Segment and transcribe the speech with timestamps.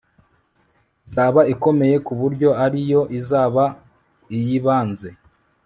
[1.07, 3.63] izaba ikomeye ku buryo ari yo izaba
[4.37, 5.09] iy'ibanze